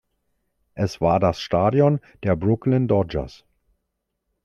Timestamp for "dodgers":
2.87-3.45